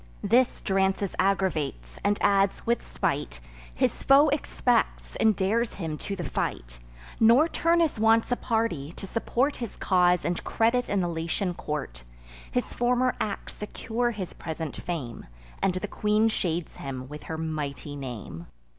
[0.23, 3.39] This Drances aggravates; and adds, with spite:
[3.71, 6.79] "His foe expects, and dares him to the fight."
[7.19, 12.03] Nor Turnus wants a party, to support His cause and credit in the Latian court.
[12.49, 15.27] His former acts secure his present fame,
[15.61, 18.47] And the queen shades him with her mighty name.